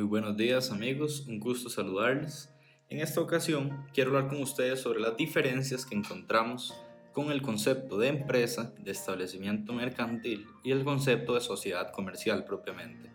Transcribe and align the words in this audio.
Muy 0.00 0.08
buenos 0.08 0.34
días 0.34 0.70
amigos, 0.70 1.26
un 1.28 1.38
gusto 1.38 1.68
saludarles. 1.68 2.48
En 2.88 3.00
esta 3.00 3.20
ocasión 3.20 3.84
quiero 3.92 4.16
hablar 4.16 4.30
con 4.30 4.40
ustedes 4.40 4.80
sobre 4.80 4.98
las 4.98 5.14
diferencias 5.14 5.84
que 5.84 5.94
encontramos 5.94 6.74
con 7.12 7.30
el 7.30 7.42
concepto 7.42 7.98
de 7.98 8.08
empresa, 8.08 8.72
de 8.78 8.92
establecimiento 8.92 9.74
mercantil 9.74 10.46
y 10.64 10.70
el 10.70 10.84
concepto 10.84 11.34
de 11.34 11.42
sociedad 11.42 11.92
comercial 11.92 12.46
propiamente. 12.46 13.10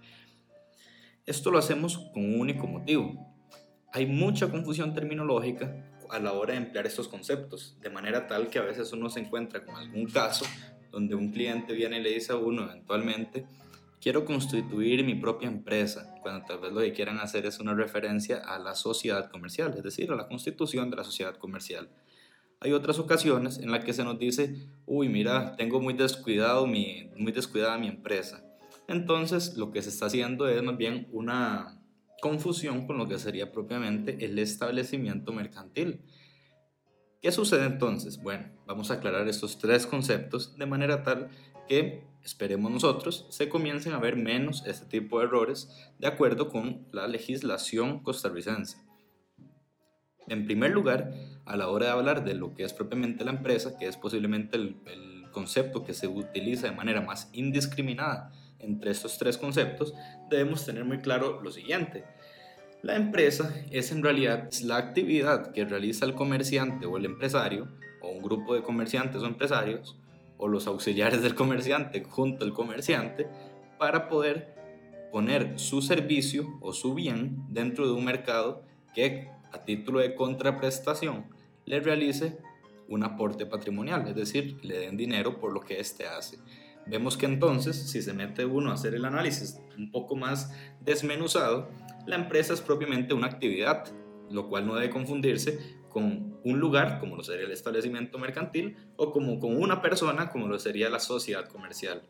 Esto 1.25 1.49
lo 1.49 1.57
hacemos 1.57 1.97
con 2.13 2.23
un 2.23 2.39
único 2.39 2.67
motivo. 2.67 3.35
Hay 3.91 4.05
mucha 4.05 4.51
confusión 4.51 4.93
terminológica 4.93 5.91
a 6.11 6.19
la 6.19 6.33
hora 6.33 6.53
de 6.53 6.59
emplear 6.59 6.85
estos 6.85 7.07
conceptos, 7.07 7.79
de 7.81 7.89
manera 7.89 8.27
tal 8.27 8.51
que 8.51 8.59
a 8.59 8.63
veces 8.63 8.93
uno 8.93 9.09
se 9.09 9.21
encuentra 9.21 9.65
con 9.65 9.75
algún 9.75 10.05
caso 10.05 10.45
donde 10.91 11.15
un 11.15 11.31
cliente 11.31 11.73
viene 11.73 11.97
y 11.97 12.03
le 12.03 12.11
dice 12.11 12.31
a 12.31 12.35
uno 12.35 12.63
eventualmente, 12.63 13.47
quiero 14.05 14.23
constituir 14.23 15.03
mi 15.03 15.15
propia 15.15 15.47
empresa, 15.47 16.13
cuando 16.21 16.45
tal 16.45 16.59
vez 16.59 16.71
lo 16.71 16.81
que 16.81 16.93
quieran 16.93 17.17
hacer 17.17 17.47
es 17.47 17.59
una 17.59 17.73
referencia 17.73 18.37
a 18.37 18.59
la 18.59 18.75
sociedad 18.75 19.31
comercial, 19.31 19.73
es 19.75 19.81
decir, 19.81 20.11
a 20.11 20.15
la 20.15 20.27
constitución 20.27 20.91
de 20.91 20.97
la 20.97 21.03
sociedad 21.03 21.35
comercial. 21.37 21.89
Hay 22.59 22.71
otras 22.73 22.99
ocasiones 22.99 23.57
en 23.57 23.71
las 23.71 23.83
que 23.83 23.93
se 23.93 24.03
nos 24.03 24.19
dice, 24.19 24.69
uy, 24.85 25.09
mira, 25.09 25.55
tengo 25.55 25.81
muy, 25.81 25.95
descuidado 25.95 26.67
mi, 26.67 27.09
muy 27.17 27.31
descuidada 27.31 27.79
mi 27.79 27.87
empresa. 27.87 28.45
Entonces, 28.87 29.57
lo 29.57 29.71
que 29.71 29.81
se 29.81 29.89
está 29.89 30.05
haciendo 30.05 30.47
es 30.47 30.61
más 30.61 30.77
bien 30.77 31.07
una 31.11 31.81
confusión 32.21 32.85
con 32.85 32.99
lo 32.99 33.07
que 33.07 33.17
sería 33.17 33.51
propiamente 33.51 34.23
el 34.23 34.37
establecimiento 34.37 35.33
mercantil. 35.33 36.03
¿Qué 37.23 37.31
sucede 37.31 37.65
entonces? 37.65 38.21
Bueno, 38.21 38.51
vamos 38.67 38.91
a 38.91 38.95
aclarar 38.95 39.27
estos 39.27 39.57
tres 39.57 39.87
conceptos 39.87 40.55
de 40.59 40.67
manera 40.67 41.01
tal 41.01 41.31
que, 41.67 42.03
esperemos 42.25 42.71
nosotros, 42.71 43.27
se 43.29 43.47
comiencen 43.47 43.93
a 43.93 43.99
ver 43.99 44.17
menos 44.17 44.63
este 44.65 44.85
tipo 44.87 45.19
de 45.19 45.25
errores 45.25 45.69
de 45.99 46.07
acuerdo 46.07 46.49
con 46.49 46.87
la 46.91 47.07
legislación 47.07 47.99
costarricense. 48.01 48.77
En 50.27 50.45
primer 50.45 50.71
lugar, 50.71 51.13
a 51.45 51.55
la 51.55 51.69
hora 51.69 51.85
de 51.85 51.91
hablar 51.91 52.25
de 52.25 52.33
lo 52.33 52.55
que 52.55 52.63
es 52.63 52.73
propiamente 52.73 53.23
la 53.23 53.31
empresa, 53.31 53.77
que 53.77 53.87
es 53.87 53.95
posiblemente 53.95 54.57
el, 54.57 54.75
el 54.87 55.29
concepto 55.31 55.83
que 55.85 55.93
se 55.93 56.07
utiliza 56.07 56.67
de 56.67 56.75
manera 56.75 57.01
más 57.01 57.29
indiscriminada 57.31 58.33
entre 58.57 58.89
estos 58.89 59.19
tres 59.19 59.37
conceptos, 59.37 59.93
debemos 60.29 60.65
tener 60.65 60.83
muy 60.83 60.99
claro 60.99 61.41
lo 61.43 61.51
siguiente. 61.51 62.05
La 62.81 62.95
empresa 62.95 63.53
es 63.69 63.91
en 63.91 64.01
realidad 64.01 64.49
la 64.63 64.77
actividad 64.77 65.51
que 65.51 65.65
realiza 65.65 66.05
el 66.05 66.15
comerciante 66.15 66.87
o 66.87 66.97
el 66.97 67.05
empresario, 67.05 67.67
o 68.01 68.09
un 68.09 68.23
grupo 68.23 68.55
de 68.55 68.63
comerciantes 68.63 69.21
o 69.21 69.27
empresarios, 69.27 69.97
o 70.37 70.47
los 70.47 70.67
auxiliares 70.67 71.21
del 71.21 71.35
comerciante 71.35 72.03
junto 72.03 72.45
al 72.45 72.53
comerciante, 72.53 73.27
para 73.77 74.07
poder 74.07 74.55
poner 75.11 75.59
su 75.59 75.81
servicio 75.81 76.57
o 76.61 76.73
su 76.73 76.93
bien 76.93 77.37
dentro 77.49 77.87
de 77.87 77.93
un 77.93 78.05
mercado 78.05 78.63
que 78.93 79.29
a 79.51 79.63
título 79.63 79.99
de 79.99 80.15
contraprestación 80.15 81.25
le 81.65 81.79
realice 81.79 82.37
un 82.87 83.03
aporte 83.03 83.45
patrimonial, 83.45 84.07
es 84.07 84.15
decir, 84.15 84.57
le 84.61 84.79
den 84.79 84.97
dinero 84.97 85.39
por 85.39 85.53
lo 85.53 85.61
que 85.61 85.79
éste 85.79 86.05
hace. 86.05 86.37
Vemos 86.85 87.17
que 87.17 87.25
entonces, 87.25 87.89
si 87.89 88.01
se 88.01 88.13
mete 88.13 88.45
uno 88.45 88.69
a 88.69 88.75
hacer 88.75 88.93
el 88.93 89.05
análisis 89.05 89.59
un 89.77 89.91
poco 89.91 90.15
más 90.15 90.53
desmenuzado, 90.81 91.69
la 92.05 92.15
empresa 92.15 92.53
es 92.53 92.61
propiamente 92.61 93.13
una 93.13 93.27
actividad, 93.27 93.85
lo 94.29 94.47
cual 94.47 94.67
no 94.67 94.75
debe 94.75 94.91
confundirse 94.91 95.79
con 95.89 96.34
un 96.45 96.59
lugar, 96.59 96.99
como 96.99 97.15
lo 97.15 97.23
sería 97.23 97.45
el 97.45 97.51
establecimiento 97.51 98.17
mercantil, 98.19 98.77
o 98.95 99.11
como 99.11 99.39
con 99.39 99.61
una 99.61 99.81
persona, 99.81 100.29
como 100.29 100.47
lo 100.47 100.59
sería 100.59 100.89
la 100.89 100.99
sociedad 100.99 101.49
comercial. 101.49 102.03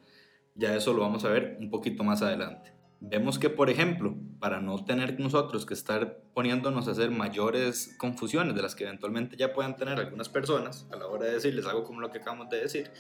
Ya 0.56 0.76
eso 0.76 0.94
lo 0.94 1.02
vamos 1.02 1.24
a 1.26 1.30
ver 1.30 1.58
un 1.60 1.70
poquito 1.70 2.04
más 2.04 2.22
adelante. 2.22 2.74
Vemos 3.00 3.40
que, 3.40 3.50
por 3.50 3.70
ejemplo, 3.70 4.16
para 4.40 4.60
no 4.60 4.84
tener 4.84 5.20
nosotros 5.20 5.66
que 5.66 5.74
estar 5.74 6.22
poniéndonos 6.34 6.88
a 6.88 6.92
hacer 6.92 7.12
mayores 7.12 7.96
confusiones 7.98 8.56
de 8.56 8.62
las 8.62 8.76
que 8.76 8.84
eventualmente 8.84 9.38
ya 9.38 9.54
puedan 9.54 9.78
tener 9.78 10.00
algunas 10.00 10.28
personas 10.28 10.86
a 10.92 10.98
la 10.98 11.08
hora 11.08 11.26
de 11.26 11.34
decirles 11.34 11.66
algo 11.66 11.84
como 11.84 12.02
lo 12.02 12.12
que 12.12 12.18
acabamos 12.18 12.50
de 12.50 12.62
decir, 12.62 12.92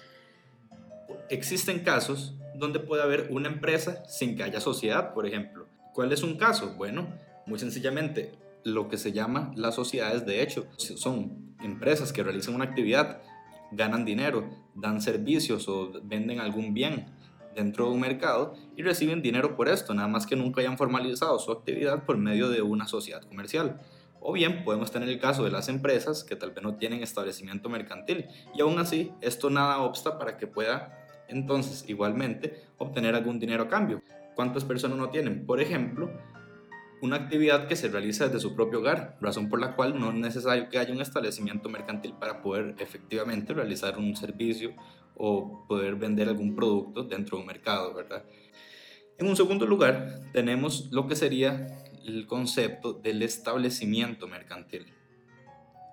existen 1.29 1.79
casos 1.79 2.35
donde 2.55 2.79
puede 2.79 3.03
haber 3.03 3.27
una 3.29 3.49
empresa 3.49 4.05
sin 4.07 4.37
que 4.37 4.43
haya 4.43 4.61
sociedad, 4.61 5.13
por 5.13 5.25
ejemplo. 5.25 5.67
¿Cuál 5.93 6.13
es 6.13 6.23
un 6.23 6.37
caso? 6.37 6.75
Bueno, 6.77 7.07
muy 7.45 7.59
sencillamente, 7.59 8.37
lo 8.65 8.89
que 8.89 8.97
se 8.97 9.13
llama 9.13 9.51
las 9.55 9.75
sociedades 9.75 10.25
de 10.25 10.41
hecho. 10.41 10.65
Son 10.77 11.55
empresas 11.61 12.11
que 12.11 12.23
realizan 12.23 12.55
una 12.55 12.65
actividad, 12.65 13.21
ganan 13.71 14.03
dinero, 14.03 14.49
dan 14.73 15.01
servicios 15.01 15.69
o 15.69 15.91
venden 16.03 16.39
algún 16.39 16.73
bien 16.73 17.05
dentro 17.55 17.85
de 17.85 17.91
un 17.91 17.99
mercado 18.01 18.55
y 18.75 18.81
reciben 18.81 19.21
dinero 19.21 19.55
por 19.55 19.69
esto, 19.69 19.93
nada 19.93 20.07
más 20.07 20.25
que 20.25 20.35
nunca 20.35 20.61
hayan 20.61 20.77
formalizado 20.77 21.37
su 21.37 21.51
actividad 21.51 22.05
por 22.05 22.17
medio 22.17 22.49
de 22.49 22.63
una 22.63 22.87
sociedad 22.87 23.21
comercial. 23.21 23.79
O 24.19 24.33
bien 24.33 24.63
podemos 24.63 24.91
tener 24.91 25.09
el 25.09 25.19
caso 25.19 25.43
de 25.43 25.51
las 25.51 25.69
empresas 25.69 26.23
que 26.23 26.35
tal 26.35 26.49
vez 26.49 26.63
no 26.63 26.75
tienen 26.75 27.03
establecimiento 27.03 27.69
mercantil 27.69 28.25
y 28.55 28.61
aún 28.61 28.79
así 28.79 29.11
esto 29.21 29.51
nada 29.51 29.77
obsta 29.77 30.17
para 30.17 30.37
que 30.37 30.47
pueda 30.47 31.05
entonces 31.27 31.85
igualmente 31.87 32.63
obtener 32.79 33.13
algún 33.13 33.39
dinero 33.39 33.63
a 33.63 33.67
cambio. 33.67 34.01
¿Cuántas 34.33 34.63
personas 34.63 34.97
no 34.97 35.09
tienen? 35.09 35.45
Por 35.45 35.61
ejemplo, 35.61 36.09
una 37.01 37.17
actividad 37.17 37.67
que 37.67 37.75
se 37.75 37.89
realiza 37.89 38.25
desde 38.25 38.39
su 38.39 38.56
propio 38.56 38.79
hogar, 38.79 39.17
razón 39.22 39.50
por 39.50 39.59
la 39.59 39.75
cual 39.75 40.00
no 40.00 40.09
es 40.09 40.16
necesario 40.16 40.69
que 40.69 40.79
haya 40.79 40.94
un 40.94 41.01
establecimiento 41.01 41.69
mercantil 41.69 42.13
para 42.13 42.41
poder 42.41 42.75
efectivamente 42.79 43.53
realizar 43.53 43.97
un 43.97 44.16
servicio 44.16 44.73
o 45.16 45.66
poder 45.67 45.95
vender 45.95 46.28
algún 46.28 46.55
producto 46.55 47.03
dentro 47.03 47.38
de 47.38 47.41
un 47.41 47.47
mercado, 47.47 47.94
¿verdad? 47.94 48.23
En 49.17 49.28
un 49.28 49.35
segundo 49.35 49.66
lugar, 49.66 50.19
tenemos 50.34 50.89
lo 50.91 51.07
que 51.07 51.16
sería 51.16 51.67
el 52.05 52.28
concepto 52.28 52.94
del 52.94 53.22
establecimiento 53.22 54.28
mercantil. 54.28 54.94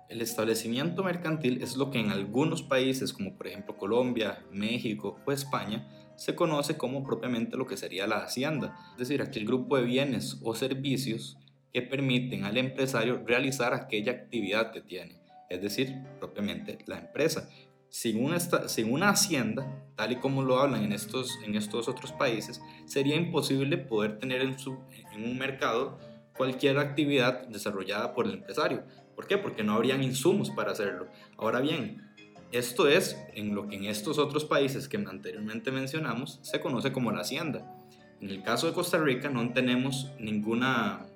El 0.09 0.21
establecimiento 0.21 1.03
mercantil 1.03 1.63
es 1.63 1.75
lo 1.75 1.89
que 1.89 1.99
en 1.99 2.11
algunos 2.11 2.61
países, 2.61 3.13
como 3.13 3.35
por 3.35 3.47
ejemplo 3.47 3.77
Colombia, 3.77 4.43
México 4.51 5.19
o 5.25 5.31
España, 5.31 5.87
se 6.23 6.35
conoce 6.35 6.77
como 6.77 7.03
propiamente 7.03 7.57
lo 7.57 7.67
que 7.67 7.75
sería 7.75 8.07
la 8.07 8.23
hacienda, 8.23 8.77
es 8.93 8.99
decir, 8.99 9.21
aquel 9.21 9.45
grupo 9.45 9.75
de 9.75 9.83
bienes 9.83 10.39
o 10.41 10.55
servicios 10.55 11.37
que 11.73 11.81
permiten 11.81 12.45
al 12.45 12.55
empresario 12.55 13.21
realizar 13.27 13.73
aquella 13.73 14.13
actividad 14.13 14.71
que 14.71 14.79
tiene, 14.79 15.19
es 15.49 15.61
decir, 15.61 15.97
propiamente 16.21 16.77
la 16.85 16.99
empresa. 16.99 17.49
Sin 17.89 18.23
una, 18.23 18.39
sin 18.39 18.93
una 18.93 19.09
hacienda, 19.09 19.83
tal 19.97 20.13
y 20.13 20.15
como 20.15 20.43
lo 20.43 20.59
hablan 20.59 20.85
en 20.85 20.93
estos, 20.93 21.37
en 21.45 21.55
estos 21.55 21.89
otros 21.89 22.13
países, 22.13 22.61
sería 22.85 23.17
imposible 23.17 23.77
poder 23.77 24.17
tener 24.17 24.43
en, 24.43 24.57
su, 24.57 24.77
en 25.11 25.25
un 25.25 25.37
mercado 25.37 25.99
cualquier 26.37 26.77
actividad 26.77 27.49
desarrollada 27.49 28.13
por 28.13 28.27
el 28.27 28.35
empresario. 28.35 28.85
¿Por 29.13 29.27
qué? 29.27 29.37
Porque 29.37 29.63
no 29.63 29.73
habrían 29.73 30.01
insumos 30.01 30.51
para 30.51 30.71
hacerlo. 30.71 31.07
Ahora 31.35 31.59
bien, 31.59 32.12
esto 32.53 32.87
es 32.87 33.17
en 33.33 33.55
lo 33.55 33.67
que 33.67 33.75
en 33.75 33.85
estos 33.85 34.19
otros 34.19 34.45
países 34.45 34.87
que 34.87 34.97
anteriormente 34.97 35.71
mencionamos 35.71 36.39
se 36.43 36.59
conoce 36.59 36.91
como 36.91 37.11
la 37.11 37.21
hacienda. 37.21 37.75
En 38.21 38.29
el 38.29 38.43
caso 38.43 38.67
de 38.67 38.73
Costa 38.73 38.99
Rica 38.99 39.29
no 39.29 39.51
tenemos 39.53 40.11
ninguna 40.19 41.07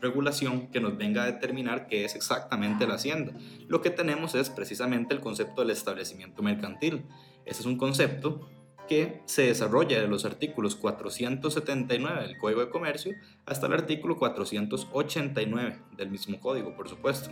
regulación 0.00 0.68
que 0.68 0.80
nos 0.80 0.96
venga 0.96 1.22
a 1.22 1.26
determinar 1.26 1.86
qué 1.86 2.06
es 2.06 2.16
exactamente 2.16 2.86
la 2.86 2.94
hacienda. 2.94 3.34
Lo 3.68 3.82
que 3.82 3.90
tenemos 3.90 4.34
es 4.34 4.48
precisamente 4.48 5.14
el 5.14 5.20
concepto 5.20 5.60
del 5.60 5.70
establecimiento 5.70 6.42
mercantil. 6.42 7.04
Ese 7.44 7.60
es 7.60 7.66
un 7.66 7.76
concepto 7.76 8.48
que 8.88 9.20
se 9.26 9.42
desarrolla 9.42 10.00
de 10.00 10.08
los 10.08 10.24
artículos 10.24 10.76
479 10.76 12.22
del 12.22 12.38
Código 12.38 12.60
de 12.60 12.70
Comercio 12.70 13.14
hasta 13.44 13.66
el 13.66 13.74
artículo 13.74 14.16
489 14.16 15.78
del 15.94 16.10
mismo 16.10 16.40
código, 16.40 16.74
por 16.74 16.88
supuesto. 16.88 17.30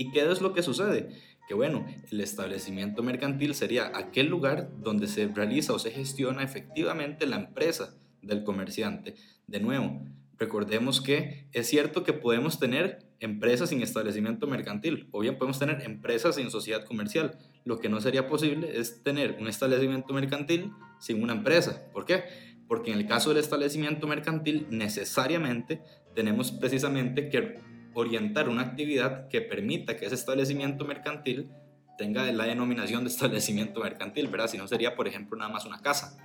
¿Y 0.00 0.10
qué 0.12 0.30
es 0.30 0.40
lo 0.40 0.54
que 0.54 0.62
sucede? 0.62 1.10
Que 1.50 1.54
bueno, 1.54 1.84
el 2.12 2.20
establecimiento 2.20 3.02
mercantil 3.02 3.56
sería 3.56 3.90
aquel 3.96 4.28
lugar 4.28 4.70
donde 4.84 5.08
se 5.08 5.26
realiza 5.26 5.72
o 5.72 5.80
se 5.80 5.90
gestiona 5.90 6.44
efectivamente 6.44 7.26
la 7.26 7.38
empresa 7.38 7.98
del 8.22 8.44
comerciante. 8.44 9.16
De 9.48 9.58
nuevo, 9.58 10.00
recordemos 10.38 11.00
que 11.00 11.48
es 11.50 11.66
cierto 11.66 12.04
que 12.04 12.12
podemos 12.12 12.60
tener 12.60 13.04
empresas 13.18 13.70
sin 13.70 13.82
establecimiento 13.82 14.46
mercantil 14.46 15.08
o 15.10 15.18
bien 15.18 15.38
podemos 15.38 15.58
tener 15.58 15.82
empresas 15.82 16.36
sin 16.36 16.52
sociedad 16.52 16.84
comercial. 16.84 17.36
Lo 17.64 17.80
que 17.80 17.88
no 17.88 18.00
sería 18.00 18.28
posible 18.28 18.78
es 18.78 19.02
tener 19.02 19.36
un 19.40 19.48
establecimiento 19.48 20.14
mercantil 20.14 20.70
sin 21.00 21.20
una 21.20 21.32
empresa. 21.32 21.82
¿Por 21.92 22.04
qué? 22.04 22.22
Porque 22.68 22.92
en 22.92 22.98
el 22.98 23.08
caso 23.08 23.30
del 23.30 23.42
establecimiento 23.42 24.06
mercantil 24.06 24.68
necesariamente 24.70 25.82
tenemos 26.14 26.52
precisamente 26.52 27.28
que 27.28 27.58
orientar 27.94 28.48
una 28.48 28.62
actividad 28.62 29.28
que 29.28 29.40
permita 29.40 29.96
que 29.96 30.06
ese 30.06 30.14
establecimiento 30.14 30.84
mercantil 30.84 31.50
tenga 31.98 32.30
la 32.32 32.44
denominación 32.44 33.04
de 33.04 33.10
establecimiento 33.10 33.80
mercantil, 33.80 34.28
¿verdad? 34.28 34.48
Si 34.48 34.58
no 34.58 34.66
sería, 34.66 34.96
por 34.96 35.08
ejemplo, 35.08 35.36
nada 35.36 35.52
más 35.52 35.66
una 35.66 35.80
casa. 35.80 36.16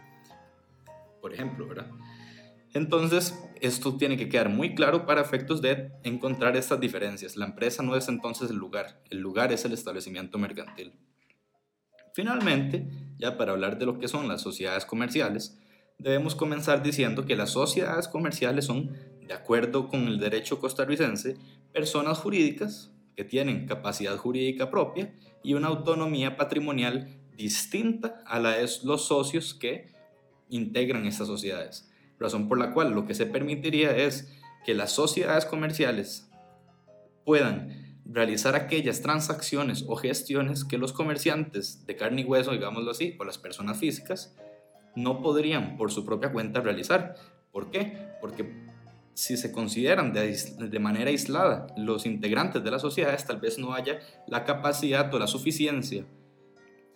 Por 1.21 1.33
ejemplo, 1.33 1.67
¿verdad? 1.67 1.87
Entonces, 2.73 3.33
esto 3.61 3.95
tiene 3.95 4.17
que 4.17 4.27
quedar 4.27 4.49
muy 4.49 4.75
claro 4.75 5.05
para 5.05 5.21
efectos 5.21 5.61
de 5.61 5.91
encontrar 6.03 6.57
estas 6.57 6.79
diferencias. 6.79 7.37
La 7.37 7.45
empresa 7.45 7.81
no 7.81 7.95
es 7.95 8.09
entonces 8.09 8.49
el 8.49 8.57
lugar, 8.57 9.01
el 9.09 9.19
lugar 9.19 9.53
es 9.53 9.63
el 9.63 9.71
establecimiento 9.71 10.37
mercantil. 10.37 10.93
Finalmente, 12.13 12.87
ya 13.17 13.37
para 13.37 13.53
hablar 13.53 13.77
de 13.77 13.85
lo 13.85 13.97
que 13.97 14.09
son 14.09 14.27
las 14.27 14.41
sociedades 14.41 14.85
comerciales, 14.85 15.57
debemos 15.97 16.35
comenzar 16.35 16.83
diciendo 16.83 17.25
que 17.25 17.35
las 17.35 17.51
sociedades 17.51 18.07
comerciales 18.07 18.65
son 18.65 18.95
de 19.27 19.33
acuerdo 19.33 19.87
con 19.87 20.07
el 20.07 20.19
derecho 20.19 20.59
costarricense, 20.59 21.37
personas 21.73 22.19
jurídicas 22.19 22.91
que 23.15 23.23
tienen 23.23 23.65
capacidad 23.65 24.17
jurídica 24.17 24.69
propia 24.69 25.13
y 25.43 25.53
una 25.53 25.67
autonomía 25.67 26.37
patrimonial 26.37 27.17
distinta 27.37 28.23
a 28.25 28.39
la 28.39 28.51
de 28.51 28.69
los 28.83 29.07
socios 29.07 29.53
que 29.53 29.87
integran 30.49 31.05
estas 31.05 31.27
sociedades. 31.27 31.91
Razón 32.19 32.47
por 32.47 32.57
la 32.57 32.73
cual 32.73 32.91
lo 32.91 33.05
que 33.05 33.13
se 33.13 33.25
permitiría 33.25 33.95
es 33.95 34.31
que 34.65 34.73
las 34.73 34.91
sociedades 34.91 35.45
comerciales 35.45 36.29
puedan 37.25 37.99
realizar 38.05 38.55
aquellas 38.55 39.01
transacciones 39.01 39.83
o 39.87 39.95
gestiones 39.95 40.63
que 40.63 40.77
los 40.77 40.93
comerciantes 40.93 41.85
de 41.85 41.95
carne 41.95 42.21
y 42.21 42.25
hueso, 42.25 42.51
digámoslo 42.51 42.91
así, 42.91 43.15
o 43.19 43.23
las 43.25 43.37
personas 43.37 43.79
físicas, 43.79 44.35
no 44.95 45.21
podrían 45.21 45.77
por 45.77 45.91
su 45.91 46.05
propia 46.05 46.31
cuenta 46.31 46.61
realizar. 46.61 47.15
¿Por 47.51 47.71
qué? 47.71 47.97
Porque 48.21 48.74
si 49.15 49.37
se 49.37 49.53
consideran 49.53 50.11
de, 50.11 50.79
manera 50.79 51.09
aislada 51.09 51.67
los 51.77 52.05
integrantes 52.05 52.61
de 52.63 52.69
las 52.69 52.81
sociedades, 52.81 53.25
tal 53.25 53.39
vez 53.39 53.57
no 53.57 53.73
haya 53.73 53.99
la 54.27 54.43
capacidad 54.43 55.11
o 55.13 55.17
la 55.17 55.25
suficiencia 55.25 56.05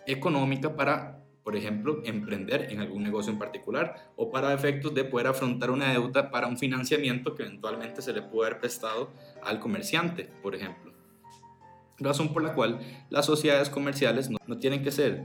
económica 0.06 0.76
para, 0.76 1.24
por 1.44 1.56
ejemplo, 1.56 2.02
emprender 2.04 2.68
en 2.72 2.82
algún 2.82 3.04
negocio 3.04 3.32
en 3.32 3.40
particular 3.40 4.12
o 4.18 4.30
para 4.32 4.54
efectos 4.54 4.94
de 4.94 5.06
poder 5.06 5.28
afrontar 5.28 5.72
una 5.72 5.94
deuda 5.94 6.30
para 6.30 6.48
un 6.48 6.58
financiamiento 6.58 7.36
que 7.36 7.44
eventualmente 7.44 8.02
se 8.02 8.12
le 8.12 8.22
puede 8.22 8.50
haber 8.50 8.60
prestado 8.60 9.12
al 9.42 9.62
comerciante, 9.62 10.30
por 10.44 10.56
ejemplo. 10.56 10.94
Razón 12.00 12.34
por 12.34 12.44
la 12.44 12.54
cual 12.54 12.80
las 13.10 13.26
sociedades 13.26 13.70
comerciales 13.70 14.30
no 14.30 14.58
tienen 14.58 14.84
que 14.84 14.92
ser 14.92 15.24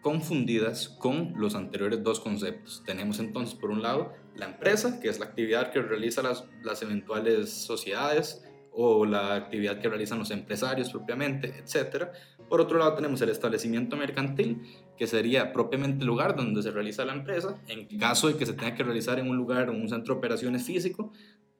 confundidas 0.00 0.88
con 0.88 1.34
los 1.36 1.54
anteriores 1.54 2.02
dos 2.02 2.20
conceptos. 2.20 2.82
Tenemos 2.86 3.18
entonces, 3.18 3.54
por 3.54 3.70
un 3.70 3.82
lado, 3.82 4.12
la 4.34 4.46
empresa, 4.46 5.00
que 5.00 5.08
es 5.08 5.18
la 5.18 5.26
actividad 5.26 5.70
que 5.70 5.82
realizan 5.82 6.24
las, 6.24 6.44
las 6.62 6.82
eventuales 6.82 7.50
sociedades 7.50 8.44
o 8.72 9.04
la 9.04 9.34
actividad 9.34 9.80
que 9.80 9.88
realizan 9.88 10.18
los 10.18 10.30
empresarios 10.30 10.90
propiamente, 10.90 11.58
etc. 11.58 12.08
Por 12.48 12.60
otro 12.60 12.78
lado, 12.78 12.94
tenemos 12.94 13.20
el 13.20 13.28
establecimiento 13.28 13.96
mercantil, 13.96 14.62
que 14.96 15.06
sería 15.06 15.52
propiamente 15.52 16.00
el 16.00 16.06
lugar 16.06 16.36
donde 16.36 16.62
se 16.62 16.70
realiza 16.70 17.04
la 17.04 17.12
empresa, 17.12 17.60
en 17.68 17.86
caso 17.98 18.28
de 18.28 18.36
que 18.36 18.46
se 18.46 18.52
tenga 18.52 18.74
que 18.74 18.82
realizar 18.82 19.18
en 19.18 19.28
un 19.28 19.36
lugar 19.36 19.68
o 19.68 19.72
un 19.72 19.88
centro 19.88 20.14
de 20.14 20.18
operaciones 20.18 20.64
físico, 20.64 21.12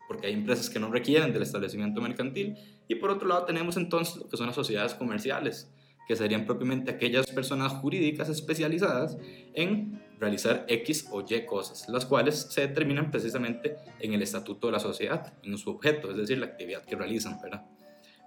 porque 0.09 0.27
hay 0.27 0.33
empresas 0.33 0.69
que 0.69 0.81
no 0.81 0.91
requieren 0.91 1.33
del 1.33 1.43
establecimiento 1.43 2.01
mercantil. 2.01 2.57
Y 2.89 2.97
por 2.97 3.11
otro 3.11 3.29
lado, 3.29 3.45
tenemos 3.45 3.77
entonces 3.77 4.17
lo 4.17 4.29
que 4.29 4.37
son 4.37 4.47
las 4.47 4.57
sociedades 4.57 4.95
comerciales, 4.95 5.73
que 6.11 6.17
serían 6.17 6.45
propiamente 6.45 6.91
aquellas 6.91 7.25
personas 7.29 7.71
jurídicas 7.71 8.29
especializadas 8.29 9.17
en 9.55 10.03
realizar 10.19 10.65
X 10.67 11.07
o 11.13 11.23
Y 11.23 11.47
cosas, 11.47 11.89
las 11.89 12.05
cuales 12.05 12.49
se 12.51 12.63
determinan 12.63 13.13
precisamente 13.13 13.77
en 14.01 14.13
el 14.13 14.21
estatuto 14.21 14.67
de 14.67 14.73
la 14.73 14.81
sociedad, 14.81 15.33
en 15.45 15.57
su 15.57 15.71
objeto, 15.71 16.11
es 16.11 16.17
decir, 16.17 16.39
la 16.39 16.47
actividad 16.47 16.85
que 16.85 16.97
realizan, 16.97 17.41
¿verdad? 17.41 17.65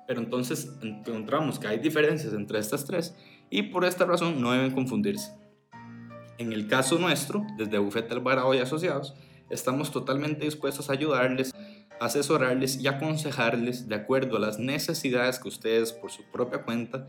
Pero 0.08 0.22
entonces 0.22 0.72
encontramos 0.82 1.60
que 1.60 1.68
hay 1.68 1.80
diferencias 1.80 2.34
entre 2.34 2.60
estas 2.60 2.86
tres 2.86 3.18
y 3.50 3.64
por 3.64 3.84
esta 3.84 4.06
razón 4.06 4.42
no 4.42 4.54
deben 4.54 4.72
confundirse. 4.72 5.34
En 6.38 6.54
el 6.54 6.70
caso 6.70 6.98
nuestro, 6.98 7.46
desde 7.58 7.80
Bufete 7.80 8.14
Alvarado 8.14 8.54
y 8.54 8.60
Asociados, 8.60 9.14
estamos 9.50 9.92
totalmente 9.92 10.46
dispuestos 10.46 10.90
a 10.90 10.94
ayudarles, 10.94 11.54
asesorarles 12.00 12.78
y 12.78 12.88
aconsejarles 12.88 13.90
de 13.90 13.96
acuerdo 13.96 14.38
a 14.38 14.40
las 14.40 14.58
necesidades 14.58 15.38
que 15.38 15.50
ustedes 15.50 15.92
por 15.92 16.12
su 16.12 16.24
propia 16.32 16.64
cuenta 16.64 17.08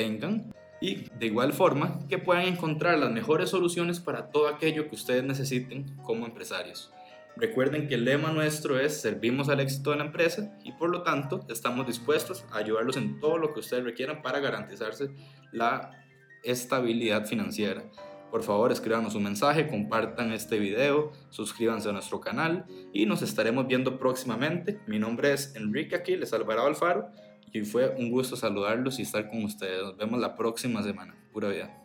tengan 0.00 0.54
y 0.80 1.04
de 1.18 1.26
igual 1.26 1.52
forma 1.52 1.98
que 2.08 2.16
puedan 2.16 2.44
encontrar 2.44 2.98
las 2.98 3.10
mejores 3.10 3.50
soluciones 3.50 4.00
para 4.00 4.30
todo 4.30 4.48
aquello 4.48 4.88
que 4.88 4.94
ustedes 4.94 5.22
necesiten 5.24 5.94
como 6.04 6.24
empresarios. 6.24 6.90
Recuerden 7.36 7.86
que 7.86 7.96
el 7.96 8.06
lema 8.06 8.32
nuestro 8.32 8.80
es 8.80 8.98
servimos 8.98 9.50
al 9.50 9.60
éxito 9.60 9.90
de 9.90 9.98
la 9.98 10.06
empresa 10.06 10.56
y 10.64 10.72
por 10.72 10.88
lo 10.88 11.02
tanto 11.02 11.44
estamos 11.50 11.86
dispuestos 11.86 12.46
a 12.50 12.58
ayudarlos 12.58 12.96
en 12.96 13.20
todo 13.20 13.36
lo 13.36 13.52
que 13.52 13.60
ustedes 13.60 13.84
requieran 13.84 14.22
para 14.22 14.40
garantizarse 14.40 15.10
la 15.52 16.02
estabilidad 16.44 17.26
financiera. 17.26 17.84
Por 18.30 18.42
favor, 18.42 18.72
escríbanos 18.72 19.14
un 19.14 19.24
mensaje, 19.24 19.66
compartan 19.66 20.32
este 20.32 20.58
video, 20.58 21.12
suscríbanse 21.28 21.90
a 21.90 21.92
nuestro 21.92 22.20
canal 22.20 22.64
y 22.92 23.04
nos 23.04 23.20
estaremos 23.20 23.66
viendo 23.66 23.98
próximamente. 23.98 24.80
Mi 24.86 24.98
nombre 24.98 25.34
es 25.34 25.54
Enrique 25.56 25.96
Aquiles 25.96 26.32
Alvarado 26.32 26.68
Alfaro 26.68 27.10
y 27.52 27.62
fue 27.62 27.94
un 27.96 28.10
gusto 28.10 28.36
saludarlos 28.36 28.98
y 28.98 29.02
estar 29.02 29.28
con 29.28 29.44
ustedes. 29.44 29.82
Nos 29.82 29.96
vemos 29.96 30.20
la 30.20 30.36
próxima 30.36 30.82
semana. 30.82 31.14
Pura 31.32 31.48
vida. 31.48 31.76